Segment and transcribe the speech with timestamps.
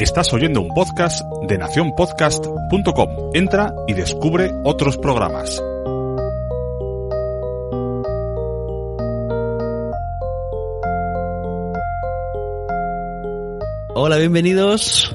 [0.00, 3.30] Estás oyendo un podcast de nacionpodcast.com.
[3.34, 5.60] Entra y descubre otros programas.
[13.96, 15.12] Hola, bienvenidos.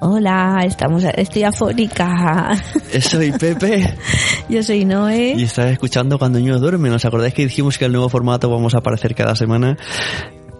[0.00, 2.56] Hola, estamos, estoy afónica.
[3.02, 3.94] Soy Pepe
[4.48, 5.34] Yo soy Noé.
[5.36, 6.92] y estás escuchando Cuando Niños Duermen.
[6.94, 9.76] ¿Os acordáis que dijimos que el nuevo formato vamos a aparecer cada semana?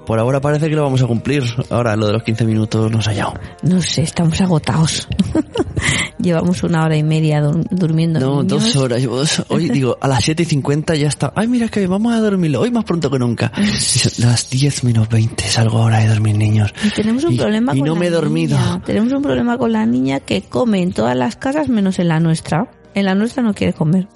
[0.06, 1.44] Por ahora parece que lo vamos a cumplir.
[1.70, 3.34] Ahora lo de los 15 minutos nos ha hallado.
[3.62, 5.08] No sé, estamos agotados.
[6.18, 8.20] Llevamos una hora y media dur- durmiendo.
[8.20, 8.46] No, niños.
[8.64, 9.02] dos horas.
[9.02, 11.32] dos- Hoy digo, a las 7 y 50 ya está.
[11.34, 13.50] Ay, mira que vamos a dormir hoy más pronto que nunca.
[14.18, 16.72] Las 10 menos 20 salgo ahora de dormir, niños.
[16.84, 18.58] Y tenemos un Y- problema y con no la me he dormido.
[18.58, 18.82] niña.
[18.86, 22.20] Tenemos un problema con la niña que come en todas las casas menos en la
[22.20, 22.70] nuestra.
[22.94, 24.06] En la nuestra no quiere comer.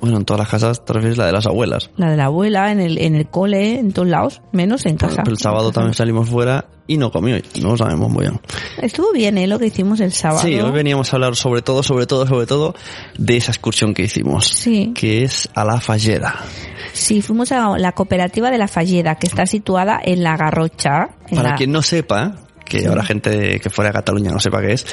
[0.00, 1.90] Bueno, en todas las casas te refieres la de las abuelas.
[1.96, 5.22] La de la abuela, en el, en el cole, en todos lados, menos en casa.
[5.22, 7.36] Pero el sábado también salimos fuera y no comió.
[7.60, 8.40] No sabemos muy bien.
[8.80, 9.46] Estuvo bien, ¿eh?
[9.46, 10.40] Lo que hicimos el sábado.
[10.42, 12.74] Sí, hoy veníamos a hablar sobre todo, sobre todo, sobre todo
[13.18, 14.46] de esa excursión que hicimos.
[14.48, 14.92] Sí.
[14.94, 16.34] Que es a la Falleda.
[16.92, 21.10] Sí, fuimos a la cooperativa de la Falleda, que está situada en la Garrocha.
[21.28, 22.34] en Para la- quien no sepa,
[22.70, 24.86] que habrá gente que fuera de Cataluña no sepa qué es,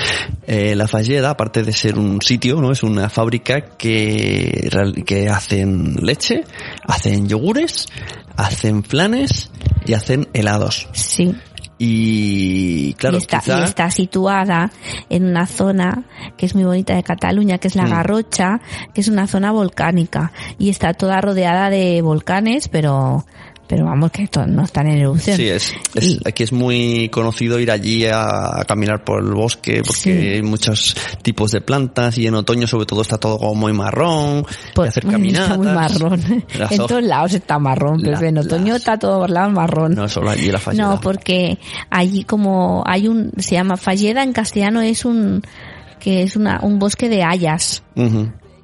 [0.48, 4.70] eh, la Falleda, aparte de ser un sitio, no es una fábrica que,
[5.06, 6.44] que hacen leche,
[6.88, 7.88] hacen yogures,
[8.36, 9.52] hacen flanes
[9.86, 10.90] y hacen helados.
[10.92, 11.36] Sí.
[11.80, 13.60] Y claro, y, está, quizá...
[13.60, 14.72] y está situada
[15.10, 17.90] en una zona que es muy bonita de Cataluña, que es la Mm.
[17.92, 18.62] Garrocha,
[18.96, 20.32] que es una zona volcánica.
[20.58, 23.26] Y está toda rodeada de volcanes, pero,
[23.68, 25.36] pero vamos, que to- no están en erupción.
[25.38, 29.34] Sí, es, es- Y- aquí es muy conocido ir allí a, a caminar por el
[29.34, 30.10] bosque porque Sí.
[30.12, 34.46] hay muchos tipos de plantas y en otoño sobre todo está todo como muy marrón
[34.74, 35.46] Por- y hacer caminatas.
[35.52, 36.46] está muy marrón.
[36.58, 39.54] Las en todos lados está marrón, pero La- en otoño las- está todo por lados
[39.54, 39.96] marrón.
[39.96, 40.88] No, solo allí la falleda.
[40.90, 41.58] No, porque
[41.90, 45.42] allí como hay un, se llama Falleda en castellano es un,
[46.00, 47.84] que es una, un bosque de hayas.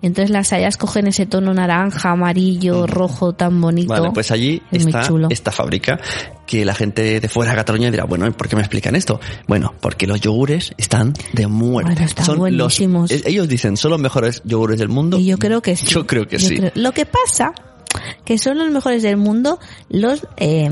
[0.03, 3.93] Entonces las hayas cogen ese tono naranja, amarillo, rojo tan bonito.
[3.93, 5.97] Vale, pues allí Es está esta fábrica
[6.45, 9.21] que la gente de fuera de Cataluña dirá, bueno, ¿y por qué me explican esto?
[9.47, 11.93] Bueno, porque los yogures están de muerte.
[11.93, 13.11] Bueno, están Son buenísimos.
[13.11, 15.17] Los, eh, ellos dicen, son los mejores yogures del mundo.
[15.17, 15.85] Y yo creo que sí.
[15.87, 16.57] Yo creo que Yo sí.
[16.57, 17.53] creo- Lo que pasa
[18.25, 20.69] que son los mejores del mundo los eh,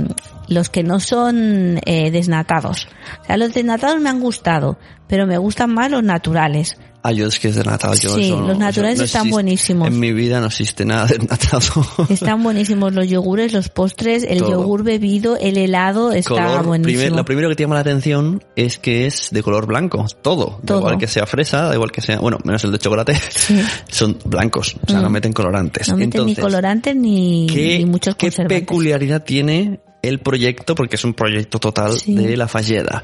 [0.50, 2.90] los que no son eh, desnatados.
[3.22, 6.78] O sea, los desnatados me han gustado, pero me gustan más los naturales.
[7.04, 7.96] Ah, yo es que es de natado.
[7.96, 9.34] Yo Sí, no- los naturales eso no están existe.
[9.34, 9.88] buenísimos.
[9.88, 11.86] En mi vida no existe nada de natado.
[12.10, 14.52] Están buenísimos los yogures, los postres, el Todo.
[14.52, 17.00] yogur bebido, el helado está color, buenísimo.
[17.00, 20.60] primer- lo primero que te llama la atención es que es de color blanco, todo.
[20.62, 20.80] Da Todo.
[20.82, 23.60] igual que sea fresa, da igual que sea, bueno, menos el de chocolate, Sí.
[23.90, 25.14] son blancos, o sea, no Mm.
[25.14, 25.90] meten colorantes.
[25.90, 30.76] no meten ni Entonces, colorantes ni, ¿qué, ni muchos qué peculiaridad tiene el proyecto?
[30.76, 32.14] Porque es un proyecto total Sí.
[32.14, 33.02] de la Falleda.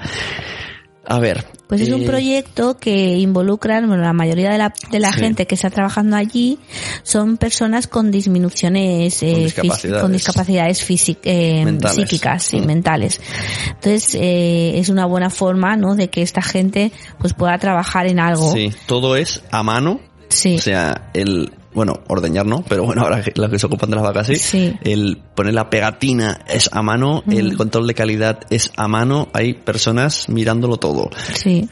[1.10, 1.46] A ver.
[1.68, 5.20] Pues es un eh, proyecto que involucra, bueno, la mayoría de la, de la Sí.
[5.20, 6.60] gente que está trabajando allí
[7.04, 10.02] son personas con disminuciones, eh, fis- discapacidades.
[10.02, 12.66] con discapacidades físic- eh, psíquicas, sí, Mm.
[12.66, 13.22] mentales.
[13.68, 15.96] Entonces, eh, es una buena forma, ¿no?
[15.96, 18.52] De que esta gente, pues pueda trabajar en algo.
[18.54, 20.00] Sí, todo es a mano.
[20.30, 20.56] Sí.
[20.56, 23.98] O sea, el, bueno, ordeñar no, pero bueno, ahora que- los que se ocupan de
[23.98, 24.36] las vacas sí.
[24.38, 24.74] Sí.
[24.84, 29.54] El poner la pegatina es a mano, el control de calidad es a mano, hay
[29.54, 31.12] personas mirándolo todo.
[31.36, 31.70] Sí.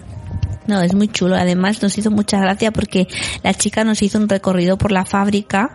[0.67, 1.35] No, es muy chulo.
[1.35, 3.07] Además nos hizo mucha gracia porque
[3.43, 5.71] la chica nos hizo un recorrido por la fábrica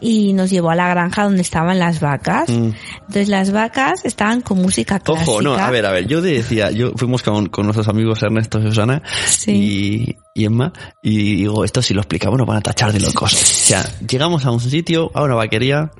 [0.00, 2.48] y nos llevó a la granja donde estaban las vacas.
[2.48, 2.70] Mm.
[3.00, 5.30] Entonces las vacas estaban con música clásica.
[5.30, 8.58] Ojo, no, a ver, a ver, yo decía, yo fuimos con, con nuestros amigos Ernesto
[8.60, 9.52] y Susana Sí.
[9.52, 10.72] y, y Emma
[11.02, 13.32] y digo, esto si lo explicamos nos van a tachar de locos.
[13.32, 15.90] O sea, llegamos a un sitio, a una vaquería,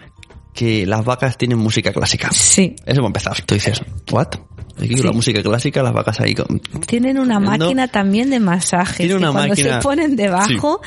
[0.54, 2.30] que las vacas tienen música clásica.
[2.32, 2.76] Sí.
[2.84, 3.40] Eso va a empezar.
[3.42, 3.80] Tú dices,
[4.10, 4.28] ¿what?
[4.78, 6.58] Aquí con la música clásica, las vacas ahí con...
[6.86, 7.50] Tienen una No.
[7.50, 8.96] máquina también de masajes.
[8.96, 10.80] Tiene que una cuando máquina- se ponen debajo,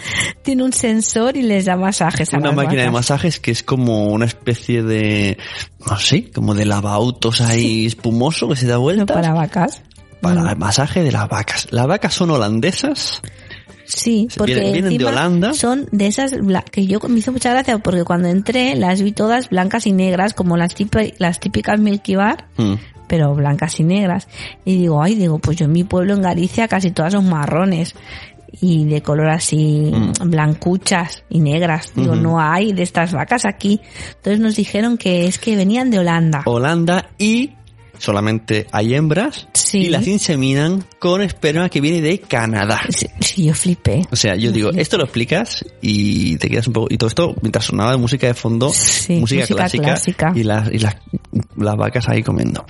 [0.43, 2.93] tiene un sensor y les da masajes a Una las máquina de vacas.
[2.93, 5.37] masajes que es como una especie de,
[5.89, 9.81] no sé, como de lavautos ahí espumoso que se da No, vueltas para vacas.
[10.21, 10.47] para Mm.
[10.47, 11.67] el masaje de las vacas.
[11.71, 13.21] Las vacas son holandesas.
[13.85, 15.53] Sí, porque vienen- vienen de Holanda.
[15.53, 16.33] son de esas
[16.71, 20.33] que yo me hizo mucha gracia porque cuando entré las vi todas blancas y negras
[20.33, 20.75] como las,
[21.19, 22.73] las típicas Milky Bar, Mm.
[23.07, 24.27] pero blancas y negras.
[24.65, 27.93] Y digo, ay, digo, pues yo en mi pueblo en Galicia casi todas son marrones
[28.61, 30.29] y de color así Mm.
[30.29, 31.91] blancuchas y negras.
[31.95, 33.81] Digo, no hay de estas vacas aquí.
[34.15, 36.41] Entonces nos dijeron que es que venían de Holanda.
[36.45, 37.51] Holanda y
[37.99, 39.79] solamente hay hembras Sí.
[39.79, 42.81] y las inseminan con esperma que viene de Canadá.
[42.89, 44.01] Sí, sí, yo flipé.
[44.11, 46.87] O sea, yo digo, esto lo explicas y te quedas un poco...
[46.89, 50.33] Y todo esto mientras sonaba de música de fondo, Sí, música, música clásica, clásica.
[50.35, 50.95] y, las, y las,
[51.57, 52.65] las vacas ahí comiendo.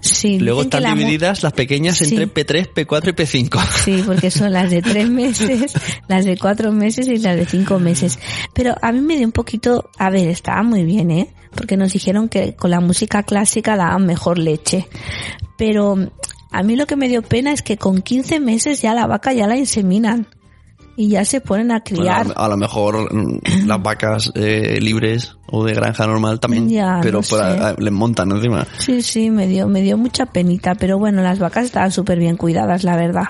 [0.00, 2.14] Sí, Luego están la divididas las pequeñas Sí.
[2.16, 3.60] entre P3, P4 y P5.
[3.84, 5.72] Sí, porque son las de tres meses,
[6.08, 8.18] las de cuatro meses y las de cinco meses.
[8.54, 11.28] Pero a mí me dio un poquito, a ver, estaba muy bien, ¿eh?
[11.54, 14.88] Porque nos dijeron que con la música clásica daban mejor leche.
[15.56, 15.96] Pero
[16.50, 19.32] a mí lo que me dio pena es que con 15 meses ya la vaca
[19.32, 20.26] ya la inseminan.
[20.96, 22.26] Y ya se ponen a Bueno, criar.
[22.36, 26.98] a, a lo mejor mm, las vacas eh, libres o de granja normal también, Ya,
[27.02, 27.44] pero no por sé.
[27.44, 28.66] a- a- les montan encima.
[28.78, 32.36] Sí, sí, me dio, me dio mucha penita, pero bueno, las vacas estaban súper bien
[32.36, 33.24] cuidadas, la verdad.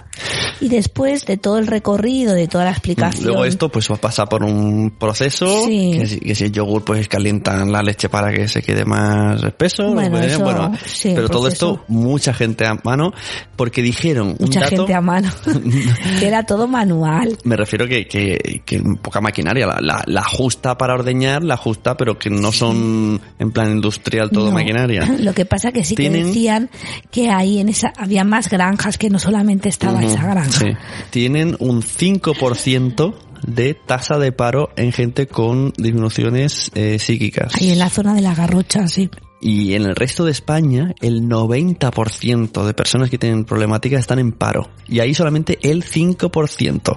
[0.61, 3.27] Y después de todo el recorrido, de toda la explicación.
[3.27, 5.97] Luego esto pues va a pasar por un proceso, Sí.
[5.99, 9.43] que, si, que si el yogur pues calientan la leche para que se quede más
[9.43, 13.13] espeso, Bueno, que- eso, bueno, sí, el pero todo esto mucha gente a mano,
[13.57, 15.29] porque dijeron un mucha dato, gente a mano.
[16.21, 17.37] que era todo manual.
[17.53, 21.99] me refiero que, que, que poca maquinaria, la, la, la justa para ordeñar, la justa,
[21.99, 24.53] pero que no son en plan industrial todo No.
[24.53, 25.05] maquinaria.
[25.21, 26.71] Lo que pasa que sí que decían
[27.11, 30.51] que ahí en esa había más granjas que no solamente estaba esa granja.
[30.51, 30.67] sí.
[31.11, 33.15] Tienen un 5%
[33.47, 37.55] de tasa de paro en gente con disminuciones eh, psíquicas.
[37.61, 39.11] Ahí en la zona de la garrocha, sí.
[39.45, 44.31] Y en el resto de España, el 90% de personas que tienen problemáticas están en
[44.33, 44.71] paro.
[44.89, 46.97] Y ahí solamente el 5%.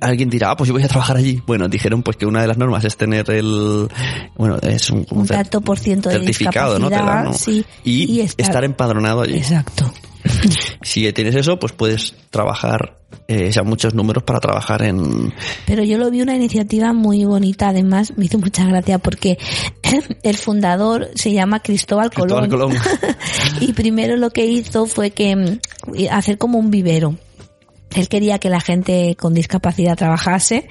[0.00, 1.42] Alguien dirá, ah, pues yo voy a trabajar allí.
[1.46, 3.88] Bueno, dijeron pues que una de las normas es tener el,
[4.36, 6.88] bueno, es un, Un tanto por ciento de certificado, ¿no?
[6.90, 7.32] Te discapacidad, dan, ¿no?
[7.32, 7.64] sí.
[7.84, 9.36] Y, Y estar- estar empadronado allí.
[9.38, 9.90] Exacto.
[10.82, 15.32] Si tienes eso, pues puedes trabajar, eh, o sea, muchos números para trabajar en,
[15.66, 19.38] Pero yo lo vi una iniciativa muy bonita, además me hizo mucha gracia porque
[20.22, 22.48] el fundador se llama Cristóbal Colón.
[22.48, 22.82] Cristóbal Colón.
[23.60, 25.58] y primero lo que hizo fue que mm,
[26.10, 27.16] hacer como un vivero.
[27.96, 30.68] Él quería que la gente con discapacidad trabajase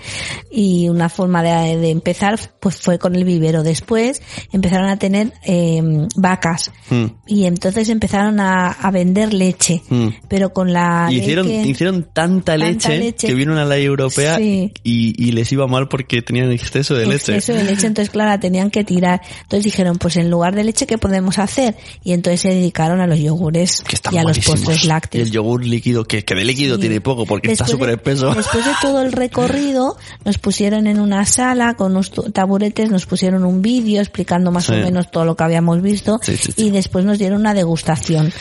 [0.51, 3.63] y una forma de, de empezar pues fue con el vivero.
[3.63, 5.81] Después empezaron a tener eh,
[6.15, 7.05] vacas Mm.
[7.25, 10.09] y entonces empezaron a, a vender leche, Mm.
[10.29, 13.27] pero con la Y hicieron, que- hicieron tanta, Tanta leche, leche.
[13.27, 14.71] que vino una ley europea Sí.
[14.83, 17.35] y, y les iba mal porque tenían exceso de leche.
[17.35, 19.21] exceso de leche, entonces claro, la tenían que tirar.
[19.43, 21.75] Entonces dijeron, pues en lugar de leche, ¿qué podemos hacer?
[22.03, 25.27] Y entonces se dedicaron a los yogures Que y a los postres Y lácteos.
[25.27, 26.81] el yogur líquido, que, que de líquido Sí.
[26.81, 28.33] tiene poco porque está Después de- súper espeso.
[28.33, 29.95] Después de todo el recorrido,
[30.25, 34.73] nos pusieron en una sala con unos taburetes, nos pusieron un vídeo explicando más Sí.
[34.73, 36.65] o menos todo lo que habíamos visto Sí, sí, sí.
[36.65, 38.33] y después nos dieron una degustación.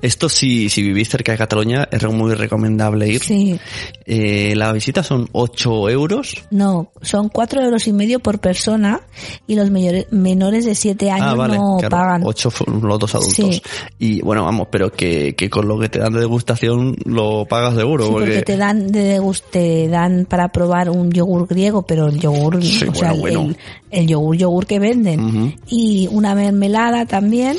[0.00, 3.20] Esto si, si vivís cerca de Cataluña es muy recomendable ir.
[3.22, 3.58] Sí,
[4.06, 6.44] Eh, la visita son 8 euros.
[6.50, 9.00] no, son cuatro euros y medio por persona
[9.46, 12.22] y los mayores- menores de siete años ah, vale, no claro, pagan.
[12.24, 12.50] 8
[12.82, 13.62] los dos adultos.
[13.98, 17.74] Y bueno, vamos, pero que, que con lo que te dan de degustación lo pagas
[17.74, 18.06] seguro.
[18.06, 19.20] Sí, porque te dan de
[19.50, 23.40] te dan para probar un yogur griego, pero el yogur, Sí, o sea, el, bueno,
[23.42, 23.54] bueno.
[23.90, 27.56] el- el yogur yogur que venden y una mermelada también.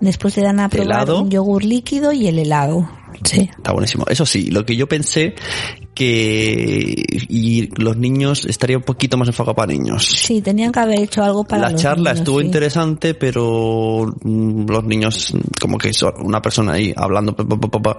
[0.00, 1.22] Después te dan a probar Helado.
[1.22, 2.88] un yogur líquido y el helado.
[3.24, 3.48] Sí.
[3.56, 4.04] Está buenísimo.
[4.08, 5.34] Eso sí, lo que yo pensé
[5.94, 6.94] que
[7.28, 10.04] y los niños estaría un poquito más enfocado para niños.
[10.06, 12.46] Sí, tenían que haber hecho algo para La los charla niños, estuvo sí.
[12.46, 17.68] interesante, pero mm, los niños, como que son una persona ahí hablando, pa, pa, pa,
[17.70, 17.96] pa, pa,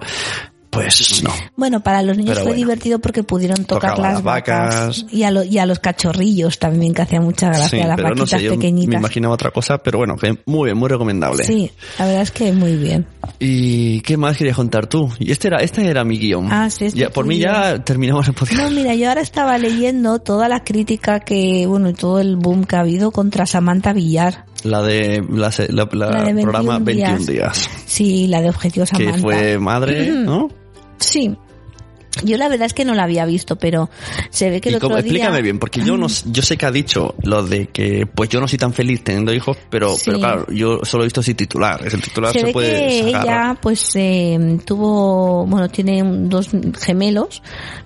[0.70, 1.30] pues no.
[1.56, 2.56] Bueno, para los niños Pero fue bueno.
[2.66, 5.06] divertido porque pudieron tocar las vacas, vacas.
[5.10, 8.10] y, a lo- y a los cachorrillos también, que hacía mucha gracia, Sí, las pero
[8.10, 9.00] no vaquitas sé, yo me pequeñitas.
[9.00, 11.44] imaginaba otra cosa, pero bueno, que muy bien, muy recomendable.
[11.44, 13.06] Sí, la verdad es que muy bien.
[13.38, 15.10] ¿Y qué más querías contar tú?
[15.18, 16.48] Y este era, este era mi guion.
[16.52, 18.60] Ah, sí, este Ya, por mí ya terminamos el podcast.
[18.60, 22.64] No, mira, yo ahora estaba leyendo toda la crítica que, bueno, y todo el boom
[22.64, 24.44] que ha habido contra Samantha Villar.
[24.64, 27.26] La de la, la- la La de 21 programa 21 días.
[27.26, 27.70] días.
[27.86, 29.12] Sí, la de Objetivo Samantha.
[29.12, 30.48] Que fue madre, ¿no?
[30.98, 31.36] Sí.
[32.24, 33.88] Yo la verdad es que no la había visto, pero
[34.30, 35.04] se ve que el otro como- día...
[35.12, 38.40] explícame bien, porque yo no, yo sé que ha dicho lo de que pues yo
[38.40, 40.02] no soy tan feliz teniendo hijos, pero, Sí.
[40.06, 41.86] pero claro, yo solo he visto ese titular.
[41.86, 43.22] Ese titular se se, ve puede que sacar.
[43.24, 46.48] ella pues eh, tuvo bueno tiene dos
[46.80, 47.40] gemelos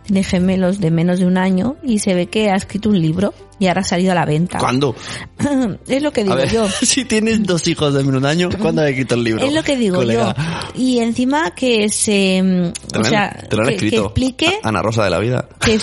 [0.04, 3.34] tiene gemelos de menos de un año y se ve que ha escrito un libro
[3.62, 4.94] y ahora ha salido a la venta ¿Cuándo?
[5.88, 8.26] es lo que digo A ver, yo si tienes dos hijos de menos de un
[8.26, 9.44] año, ¿cuándo he quitado el libro?
[9.46, 10.34] es lo que digo colega?
[10.74, 14.04] yo y encima que se mm, Te o sea te lo han que, que escrito.
[14.06, 15.48] explique Ana Rosa de la Vida.
[15.60, 15.78] que,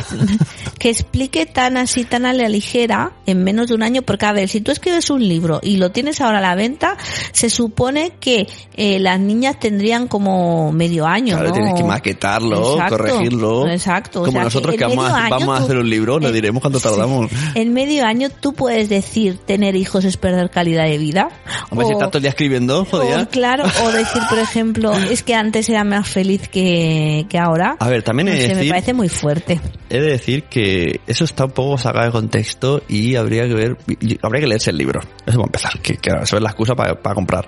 [0.78, 4.34] que explique tan así, tan a la ligera, en menos de un año, porque a
[4.34, 6.98] ver, si tú escribes un libro y lo tienes ahora a la venta,
[7.32, 11.54] se supone que eh, las niñas tendrían como medio año, Claro, ¿no?
[11.56, 13.68] tienes que maquetarlo, Exacto, corregirlo.
[13.68, 14.20] Exacto.
[14.22, 16.62] o Como sea, nosotros que vamos, a, vamos a hacer un libro, le en- diremos
[16.62, 16.88] cuánto sí.
[16.88, 17.30] tardamos.
[17.56, 21.30] En medio año tú puedes decir tener hijos es perder calidad de vida.
[21.70, 23.22] Hombre, si O- todo el día escribiendo, joder.
[23.22, 27.76] o, claro, o decir, por ejemplo, es que antes era más feliz que, que ahora.
[27.80, 29.60] A ver, también he de sé, me decir- parece muy fuerte.
[29.90, 33.78] He de decir que eso está un poco sacado de contexto y habría que ver,
[34.22, 35.02] habría que leerse el libro.
[35.26, 37.46] Eso va a empezar, que, que eso es la excusa para, para comprar.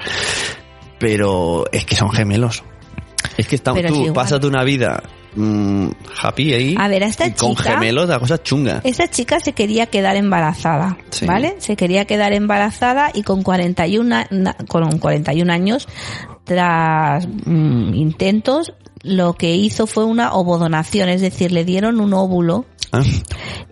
[1.00, 2.64] pero es que son gemelos.
[3.38, 5.02] Es que estamos, Pero es tú pasas de una vida
[5.36, 5.88] mm,
[6.22, 8.82] happy ahí A ver, a esta con chica- gemelos la cosa chunga.
[8.84, 11.26] Esa chica se quería quedar embarazada, Sí.
[11.26, 11.56] ¿vale?
[11.60, 15.88] Se quería quedar embarazada y con 41, a- na- con 41 años,
[16.44, 18.74] tras mm, intentos,
[19.04, 23.02] lo que hizo fue una ovodonación, es decir, le dieron un óvulo Ah,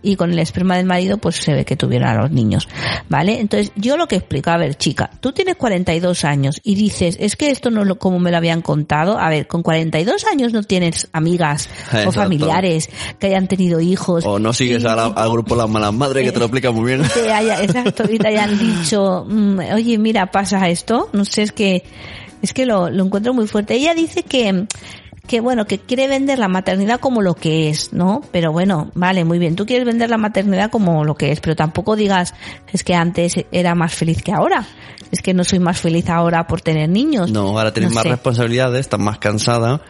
[0.01, 2.67] y con el esperma del marido pues se ve que tuvieron a los niños,
[3.09, 3.39] ¿vale?
[3.41, 7.35] Entonces yo lo que explico, a ver chica, tú tienes 42 años y dices, es
[7.35, 10.53] que esto no es lo como me lo habían contado, a ver, con 42 años
[10.53, 12.11] no tienes amigas o Exacto.
[12.13, 14.25] familiares que hayan tenido hijos.
[14.25, 16.71] O no sigues y- a la- al grupo Las Malas Madres que te lo explica
[16.71, 17.07] muy bien.
[17.13, 21.51] te haya, exacto, y te hayan dicho, mm, oye, mira, pasa esto, no sé, es
[21.51, 21.83] que,
[22.41, 23.73] es que lo, lo encuentro muy fuerte.
[23.75, 24.65] Ella dice que,
[25.29, 28.21] que bueno, que quiere vender la maternidad como lo que es, ¿no?
[28.31, 31.55] Pero bueno, vale, muy bien, tú quieres vender la maternidad como lo que es, pero
[31.55, 32.33] tampoco digas,
[32.73, 34.65] es que antes era más feliz que ahora,
[35.11, 37.31] es que no soy más feliz ahora por tener niños.
[37.31, 38.09] No, ahora tienes No más sé.
[38.09, 39.81] responsabilidades, estás más cansada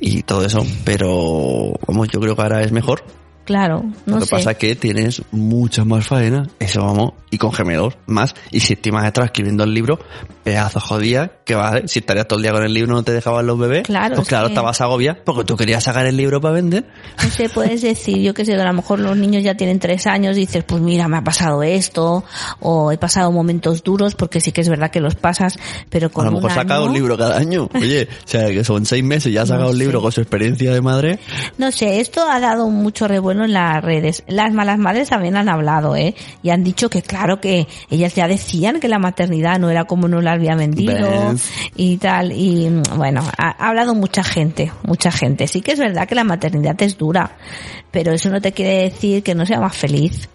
[0.00, 3.02] y todo eso, pero vamos, yo creo que ahora es mejor.
[3.44, 4.30] Claro, no Lo que sé.
[4.36, 8.72] pasa es que tienes mucha más faena, eso vamos, y con gemelos, más, y si
[8.72, 9.98] estoy más detrás escribiendo el libro,
[10.42, 13.46] pedazo jodía, que vale, si estarías todo el día con el libro no te dejaban
[13.46, 16.40] los bebés, Claro, pues es claro, que- estabas agobiada, porque tú querías sacar el libro
[16.40, 16.86] para vender.
[17.22, 20.06] No sé, puedes decir, yo que sé, a lo mejor los niños ya tienen tres
[20.06, 22.24] años y dices, pues mira, me ha pasado esto,
[22.60, 25.58] o he pasado momentos duros, porque sí que es verdad que los pasas,
[25.90, 27.68] pero A con lo mejor un saca un libro cada año.
[27.74, 30.02] Oye, o sea, que son seis meses, ya ha sacado No un libro sé.
[30.02, 31.18] con su experiencia de madre.
[31.58, 34.22] No sé, esto ha dado mucho revuelo en las redes.
[34.28, 36.14] Las malas madres también han hablado, ¿eh?
[36.42, 40.08] Y han dicho que claro que ellas ya decían que la maternidad no era como
[40.08, 41.50] no la había vendido ¿Ves?
[41.76, 42.32] y tal.
[42.32, 45.46] Y bueno, ha, ha hablado mucha gente, mucha gente.
[45.48, 47.36] Sí que es verdad que la maternidad es dura,
[47.90, 50.28] pero eso no te quiere decir que no sea más feliz.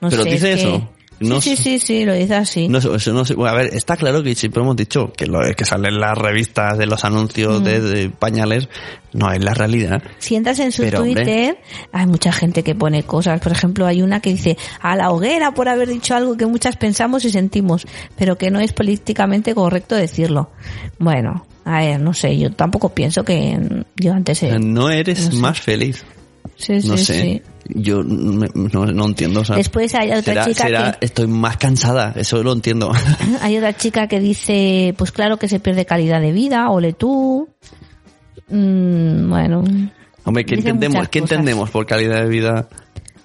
[0.00, 0.88] No Pero sé, dice es que- eso.
[1.18, 2.68] No sí, sí, sí, sí, lo dice así.
[2.68, 3.24] No no.
[3.36, 6.16] Bueno, a ver, está claro que siempre hemos dicho que lo que sale en las
[6.16, 7.06] revistas de los Mm.
[7.06, 8.68] anuncios de, de pañales
[9.14, 10.02] no es la realidad.
[10.18, 11.14] Si entras en su Pero, hombre.
[11.24, 11.58] Twitter,
[11.92, 13.40] hay mucha gente que pone cosas.
[13.40, 16.76] Por ejemplo, hay una que dice a la hoguera por haber dicho algo que muchas
[16.76, 20.50] pensamos y sentimos, pero que no es políticamente correcto decirlo.
[20.98, 23.58] Bueno, a ver, no sé, yo tampoco pienso que
[23.96, 24.42] yo antes...
[24.42, 25.36] eh, No eres no sé.
[25.38, 26.04] más feliz.
[26.56, 27.20] Sí, sí, No sé.
[27.20, 27.42] sí.
[27.68, 29.40] Yo no, no- no entiendo.
[29.40, 32.92] o sea, Después hay otra será- chica será, que- estoy más cansada, eso lo entiendo.
[33.42, 37.48] Hay otra chica que dice, pues claro que se pierde calidad de vida, ole tú.
[38.48, 39.64] Mm, bueno,
[40.24, 42.68] Hombre, ¿qué entendemos, ¿qué entendemos por calidad de vida?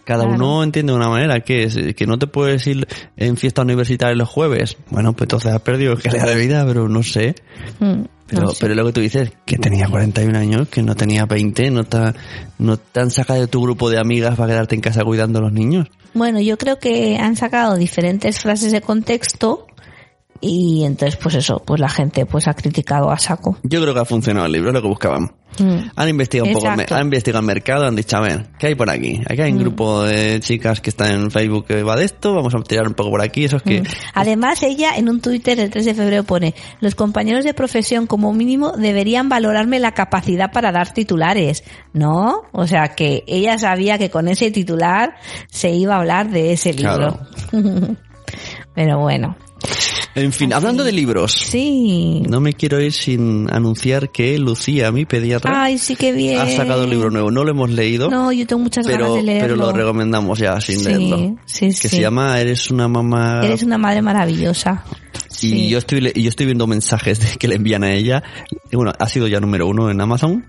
[0.03, 0.35] Cada Claro.
[0.35, 4.15] uno entiende de una manera, que es que no te puedes ir en fiesta universitaria
[4.15, 4.77] los jueves.
[4.89, 7.35] Bueno, pues entonces has perdido calidad de vida, pero no sé.
[7.79, 8.57] mm, Pero, no sé.
[8.61, 11.97] pero lo que tú dices, que tenía 41 años, que no tenía 20, no te,
[12.59, 15.41] no te han sacado de tu grupo de amigas para quedarte en casa cuidando a
[15.43, 15.87] los niños.
[16.13, 19.67] Bueno, yo creo que han sacado diferentes frases de contexto
[20.41, 23.57] y entonces pues eso, pues la gente pues ha criticado a saco.
[23.63, 25.31] Yo creo que ha funcionado el libro, es lo que buscaban.
[25.59, 25.91] Mm.
[25.95, 28.89] Han investigado un poco, han investigado el mercado, han dicho, a ver, ¿qué hay por
[28.89, 29.21] aquí?
[29.25, 29.43] Aquí Mm.
[29.43, 32.61] hay un grupo de chicas que están en Facebook que va de esto, vamos a
[32.61, 33.81] tirar un poco por aquí, eso es que...
[33.81, 33.85] Mm.
[34.13, 38.33] Además, ella en un Twitter el 3 de febrero pone, los compañeros de profesión como
[38.33, 42.43] mínimo deberían valorarme la capacidad para dar titulares, ¿no?
[42.51, 45.15] O sea que ella sabía que con ese titular
[45.49, 47.19] se iba a hablar de ese libro.
[48.73, 49.35] Pero bueno,
[50.13, 52.21] En fin, hablando de libros, sí.
[52.27, 56.37] no me quiero ir sin anunciar que Lucía, mi pediatra, Ay, sí que bien.
[56.39, 57.31] ha sacado un libro nuevo.
[57.31, 59.47] No lo hemos leído, No, yo tengo muchas pero, ganas de leerlo.
[59.47, 61.37] pero lo recomendamos ya sin Sí, leerlo.
[61.45, 61.87] sí, que sí.
[61.89, 63.41] se llama Eres una mamá...
[63.43, 64.83] Eres una madre maravillosa.
[65.29, 65.69] Y Sí.
[65.69, 68.21] yo estoy yo estoy viendo mensajes de- que le envían a ella.
[68.69, 70.45] Y bueno, ha sido ya número uno en Amazon.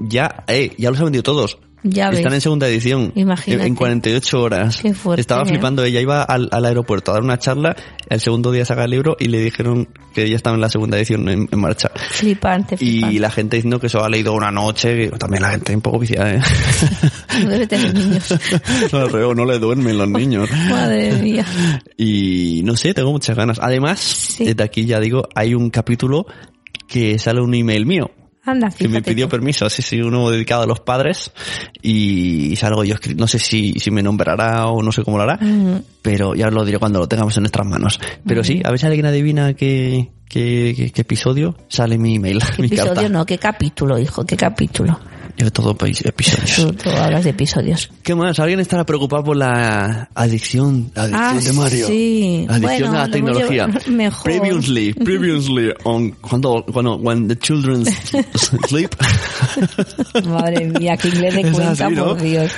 [0.00, 1.58] Ya, eh, ya los ha vendido todos.
[1.86, 2.34] Ya Están ves.
[2.34, 3.12] en segunda edición.
[3.14, 3.66] Imagínate.
[3.66, 4.78] En 48 horas.
[4.80, 5.46] Qué fuerte, Estaba ¿eh?
[5.46, 5.84] flipando.
[5.84, 7.76] Ella iba al, al aeropuerto a dar una charla.
[8.08, 10.96] El segundo día saca el libro y le dijeron que ya estaba en la segunda
[10.96, 11.90] edición en, en marcha.
[11.94, 13.14] Flipante, flipante.
[13.14, 14.96] Y la gente diciendo que eso ha leído una noche.
[15.10, 16.40] que También la gente un poco viciada, ¿eh?
[17.42, 18.34] No debe tener niños.
[18.92, 20.48] no, reo, no le duermen los niños.
[20.70, 21.44] Madre mía.
[21.98, 23.58] Y no sé, tengo muchas ganas.
[23.60, 24.46] Además, Sí.
[24.46, 26.24] desde aquí ya digo, hay un capítulo
[26.88, 28.10] que sale un email mío.
[28.46, 31.32] Anda, Que me pidió permiso, sí, sí, uno dedicado a los padres
[31.82, 35.38] y salgo yo, no sé si, si me nombrará o no sé cómo lo hará,
[36.02, 37.98] pero ya os lo diré cuando lo tengamos en nuestras manos.
[38.26, 42.38] Pero sí, a ver si alguien adivina qué, qué, qué- qué episodio sale mi email,
[42.56, 43.08] ¿Qué mi episodio carta.
[43.08, 43.24] no?
[43.26, 44.24] ¿Qué capítulo, hijo?
[44.26, 44.98] ¿Qué capítulo?
[45.36, 46.54] Yo todo episodios.
[46.56, 47.90] Tú, tú hablas de episodios.
[48.04, 48.38] ¿Qué más?
[48.38, 51.86] ¿Alguien estará preocupado por la adicción, la adicción Ah, de Mario?
[51.88, 52.46] sí.
[52.48, 53.66] Adicción Bueno, a la lo tecnología.
[53.88, 54.22] mejor.
[54.22, 57.84] Previously, previously on cuando, cuando when the children
[58.68, 58.90] sleep.
[60.24, 62.04] Madre mía, qué inglés de Es cuenta, así, ¿no?
[62.06, 62.52] por Dios.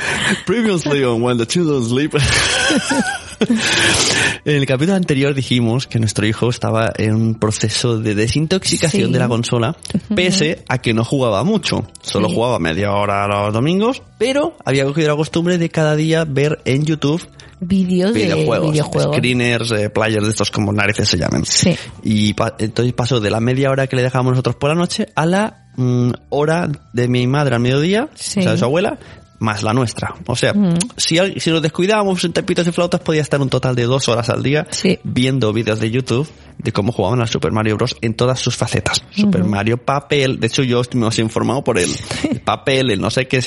[0.45, 2.13] Previously on when the children sleep.
[4.45, 9.13] en el capítulo anterior dijimos que nuestro hijo estaba en un proceso de desintoxicación Sí.
[9.13, 9.77] de la consola,
[10.15, 11.87] pese a que no jugaba mucho.
[12.03, 12.35] Solo Sí.
[12.35, 16.85] jugaba media hora los domingos, pero había cogido la costumbre de cada día ver en
[16.85, 17.27] YouTube
[17.59, 19.17] Vídeos de videojuegos, videojuegos.
[19.17, 21.45] screeners, eh, players de estos como narices se llaman.
[21.47, 21.75] Sí.
[22.03, 25.09] Y pa- entonces pasó de la media hora que le dejábamos nosotros por la noche
[25.15, 28.41] a la mm, hora de mi madre al mediodía, Sí.
[28.41, 28.99] o sea, de su abuela,
[29.39, 30.15] más la nuestra.
[30.27, 30.79] O sea, Mm.
[30.97, 34.29] si, si nos descuidábamos en tapitos y flautas, podía estar un total de dos horas
[34.31, 34.99] al día Sí.
[35.05, 36.29] viendo vídeos de YouTube
[36.59, 37.97] de cómo jugaban al Super Mario Bros.
[38.01, 39.05] en todas sus facetas.
[39.15, 41.91] Super Mario, papel, de hecho yo me he informado por el,
[42.31, 43.41] el papel, el no sé qué.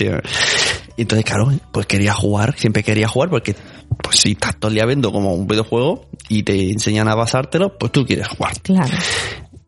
[0.97, 3.55] entonces, claro, pues quería jugar, siempre quería jugar porque,
[4.03, 7.77] pues si estás todo el día viendo como un videojuego y te enseñan a basártelo,
[7.79, 8.53] pues tú quieres jugar.
[8.61, 8.95] Claro.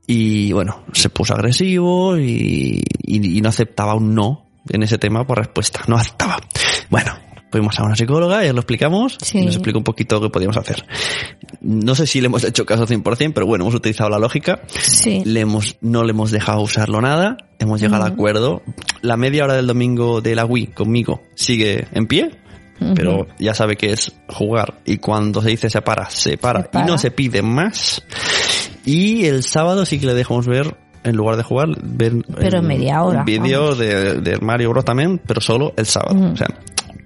[0.08, 5.26] Y bueno, se puso agresivo y, y- y no aceptaba un no en ese tema
[5.26, 5.82] por respuesta.
[5.88, 6.40] No aceptaba.
[6.90, 7.14] Bueno,
[7.52, 9.40] fuimos a una psicóloga, ya lo explicamos, Sí.
[9.40, 10.86] y nos explicó un poquito qué podíamos hacer.
[11.62, 14.62] No sé si le hemos hecho caso 100%, pero bueno, hemos utilizado la lógica.
[14.80, 15.22] Sí.
[15.26, 18.62] Le hemos, no le hemos dejado usarlo nada, hemos llegado al acuerdo.
[19.02, 22.32] La media hora del domingo de la Wii conmigo sigue en pie,
[22.96, 26.70] pero ya sabe que es jugar y cuando se dice se para, se para, Se
[26.70, 26.86] para.
[26.86, 28.02] y no se pide más.
[28.86, 32.62] Y el sábado sí que le dejamos ver, en lugar de jugar, ver Pero eh,
[32.62, 36.32] media hora, un vídeo de, de Mario Bros también, pero solo el sábado.
[36.34, 36.48] O sea,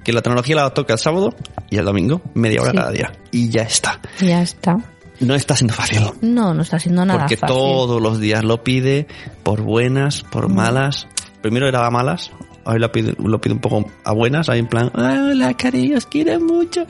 [0.04, 1.34] que la tecnología la toca el sábado
[1.70, 2.78] y el domingo, media hora Sí.
[2.78, 3.12] cada día.
[3.32, 4.00] Y ya está.
[4.20, 4.78] Ya está.
[5.22, 6.02] No está siendo fácil.
[6.22, 7.56] No, no está haciendo nada Porque fácil.
[7.56, 9.08] todos los días lo pide,
[9.44, 11.08] por buenas, por malas.
[11.42, 12.32] Primero era a malas,
[12.66, 15.98] hoy lo pide, lo pide un poco a buenas, ahí en plan, "Ah, hola cariño,
[15.98, 16.86] os quiero mucho.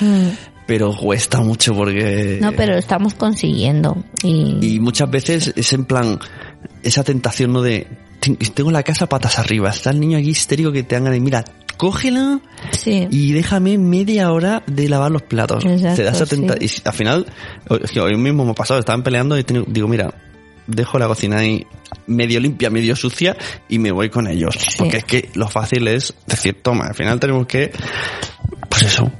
[0.74, 2.38] Pero cuesta mucho porque...
[2.40, 4.02] No, pero lo estamos consiguiendo.
[4.22, 6.18] Y, Y muchas veces es en plan,
[6.82, 7.60] esa tentación, ¿no?
[7.60, 7.86] De,
[8.20, 11.18] "Ten- tengo la casa patas arriba, está el niño aquí histérico que te dan ganas
[11.18, 11.44] de, mira,
[11.76, 13.06] cógela sí.
[13.10, 15.62] y déjame media hora de lavar los platos.
[15.62, 16.46] Exacto, Te da esa sí.
[16.58, 17.26] Y al final,
[17.68, 20.14] hoy mismo me ha pasado, estaban peleando y he tenido- digo, mira,
[20.66, 21.66] dejo la cocina ahí
[22.06, 23.36] medio limpia, medio sucia
[23.68, 24.54] y me voy con ellos.
[24.58, 24.76] Sí.
[24.78, 27.72] Porque es que lo fácil es decir, toma, al final tenemos que,
[28.70, 29.10] pues eso,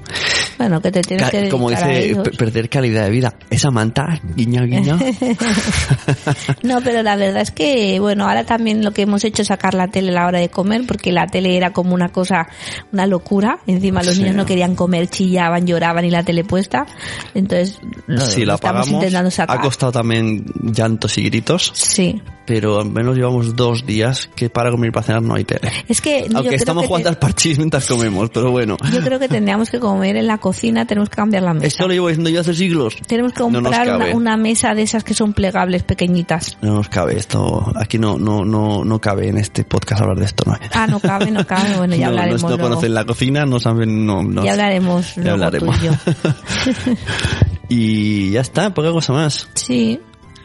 [0.62, 3.34] Bueno, que te tienes ca- que como dice, perder calidad de vida.
[3.50, 4.98] Esa manta, guiño, guiño.
[6.62, 9.74] No, pero la verdad es que, bueno, ahora también lo que hemos hecho es sacar
[9.74, 12.48] la tele a la hora de comer, porque la tele era como una cosa,
[12.92, 13.58] una locura.
[13.66, 14.22] Encima los Sí.
[14.22, 16.86] niños no querían comer, chillaban, lloraban y la tele puesta.
[17.34, 19.58] Entonces, lo, si lo la estamos apagamos, intentando sacar.
[19.58, 22.20] ha costado también llantos y gritos, Sí.
[22.46, 25.70] pero al menos llevamos dos días que para comer y para cenar no hay tele.
[25.88, 28.76] Es que yo Aunque creo estamos que jugando te- al parchís mientras comemos, pero bueno.
[28.92, 30.51] yo creo que tendríamos que comer en la cocina,
[30.86, 31.66] tenemos que cambiar la mesa.
[31.66, 32.96] Esto lo llevo diciendo yo hace siglos.
[33.06, 34.14] Tenemos que No comprar una, cabe.
[34.14, 36.56] una mesa de esas que son plegables, pequeñitas.
[36.62, 37.72] No nos cabe esto.
[37.76, 40.56] Aquí no, no, no, no cabe en este podcast hablar de esto, ¿no?
[40.74, 41.62] Ah, no cabe, no cabe.
[41.78, 42.62] Bueno, ya no, no- hablaremos no luego.
[42.64, 44.44] conocen la cocina, no saben, no, no.
[44.44, 45.82] Ya hablaremos Ya luego tú hablaremos.
[45.82, 45.92] y yo.
[47.68, 49.48] y ya está, poca cosa más.
[49.54, 50.00] Sí,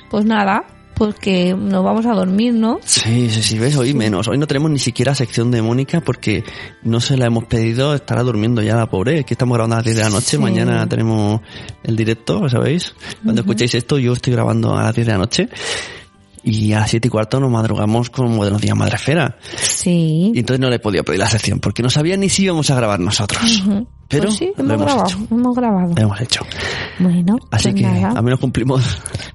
[0.09, 0.63] pues nada,
[0.97, 2.79] pues que nos vamos a dormir, ¿no?
[2.83, 4.27] Sí, sí, sí, ves, hoy menos.
[4.27, 6.43] Hoy no tenemos ni siquiera sección de Mónica porque
[6.83, 9.19] no se la hemos pedido, estará durmiendo ya la pobre.
[9.19, 10.37] Aquí estamos grabando a las 10 de la noche, Sí.
[10.37, 11.41] mañana tenemos
[11.83, 12.93] el directo, ¿sabéis?
[13.23, 15.49] Cuando escuchéis esto, yo estoy grabando a las 10 de la noche
[16.43, 19.37] y a las 7 y cuarto nos madrugamos con Buenos Días Madrefera.
[19.77, 20.31] Sí.
[20.33, 22.75] Y entonces no le podía pedir la sección porque no sabía ni si íbamos a
[22.75, 23.61] grabar nosotros.
[23.61, 23.87] Ujú.
[24.09, 25.27] Pero Pues sí, lo hemos grabado, hecho.
[25.29, 25.93] hemos grabado.
[25.95, 26.39] Lo hemos hecho.
[26.97, 28.83] Bueno, Así pues que nada, a menos cumplimos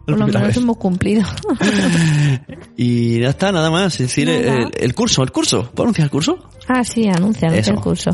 [0.06, 0.56] por lo menos vez.
[0.56, 1.22] hemos cumplido.
[2.76, 3.94] Y ya está, nada más.
[3.94, 5.70] Es decir, el, el curso, el curso.
[5.70, 6.38] ¿Puedo anunciar el curso?
[6.68, 8.10] ah, sí, anuncia, anuncia el curso.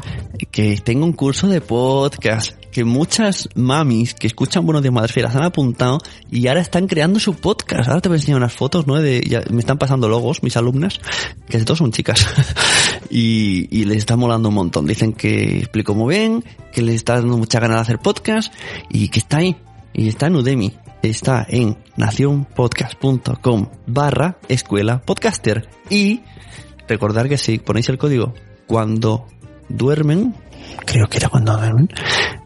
[0.51, 5.39] Que tengo un curso de podcast que muchas mamis que escuchan Buenos Días Madresfera se
[5.39, 5.99] han apuntado
[6.31, 7.89] y ahora están creando su podcast.
[7.89, 8.95] Ahora te voy a enseñar unas fotos, ¿no?
[8.95, 11.01] De, me están pasando logos, mis alumnas,
[11.49, 12.25] que todos son chicas.
[13.11, 14.87] y, y les está molando un montón.
[14.87, 18.55] Dicen que explico muy bien, que les está dando mucha ganas de hacer podcast
[18.89, 19.57] y que está ahí.
[19.93, 20.73] Y está en Udemy.
[21.03, 25.69] Está en nacionpodcast.com barra escuela podcaster.
[25.91, 26.21] Y
[26.87, 28.35] recordar que si ponéis el código
[28.69, 29.27] cuando
[29.69, 30.33] duermen,
[30.87, 31.89] creo que era cuando duermen,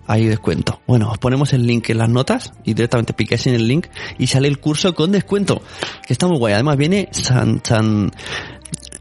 [0.07, 0.81] hay descuento.
[0.87, 3.87] Bueno, os ponemos el link en las notas y directamente picáis en el link
[4.19, 5.63] y sale el curso con descuento,
[6.07, 6.55] que está muy guay.
[6.55, 8.11] Además viene San, San,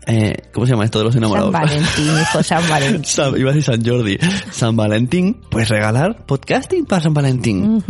[0.08, 1.52] eh, ¿cómo se llama esto de los enamorados?
[1.52, 3.06] San Valentín, hijo San Valentín.
[3.06, 4.18] San- iba a decir San Jordi.
[4.52, 7.84] San Valentín, pues regalar podcasting para San Valentín.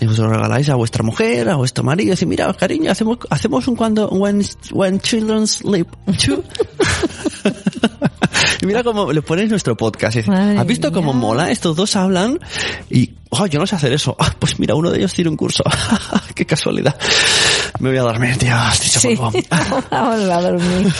[0.00, 3.18] Y os lo regaláis a vuestra mujer, a vuestro marido, y decir, mira, cariño, hacemos,
[3.30, 4.42] hacemos un cuando, when,
[4.72, 5.86] when children sleep.
[8.62, 10.18] Y mira cómo le ponéis nuestro podcast.
[10.28, 11.20] ¿Has visto cómo mía.
[11.20, 11.50] mola?
[11.50, 12.38] Estos dos hablan
[12.88, 14.16] y, oh, yo no sé hacer eso.
[14.22, 15.64] Ah, pues mira, uno de ellos tiene un curso.
[16.36, 16.94] Qué casualidad.
[17.80, 18.54] Me voy a dormir, tío.
[18.74, 19.32] Sí, polvo.
[19.90, 20.92] vamos a dormir.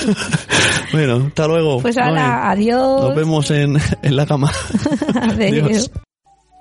[0.92, 1.80] bueno, hasta luego.
[1.80, 3.02] Pues ahora, adiós.
[3.02, 4.50] Nos vemos en, en la cama.
[5.14, 5.66] Adiós.
[5.66, 5.90] Adiós.